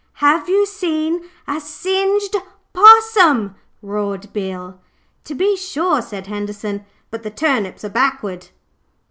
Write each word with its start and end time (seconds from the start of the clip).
'Have 0.13 0.49
you 0.49 0.65
seen 0.65 1.29
a 1.47 1.61
SINGED 1.61 2.35
POSSUM?' 2.73 3.53
roared 3.83 4.33
Bill. 4.33 4.79
'To 5.25 5.35
be 5.35 5.55
sure,' 5.55 6.01
said 6.01 6.25
Henderson, 6.25 6.83
'but 7.11 7.21
the 7.21 7.29
turnips 7.29 7.85
are 7.85 7.89
backward.' 7.89 8.47